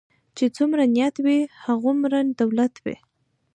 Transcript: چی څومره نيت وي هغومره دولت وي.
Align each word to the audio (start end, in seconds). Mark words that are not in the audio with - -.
چی 0.35 0.45
څومره 0.57 0.83
نيت 0.95 1.15
وي 1.25 1.39
هغومره 1.63 2.19
دولت 2.41 2.73
وي. 2.83 2.95